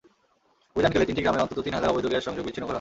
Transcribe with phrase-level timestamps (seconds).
[0.73, 2.69] অভিযানকালে তিনটি গ্রামের অন্তত তিন হাজার অবৈধ গ্যাস-সংযোগ বিচ্ছিন্ন করা হয়।